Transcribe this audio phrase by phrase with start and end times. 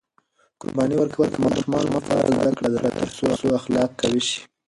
[0.59, 4.41] قرباني ورکول د ماشومانو لپاره زده کړه ده ترڅو اخلاق قوي شي.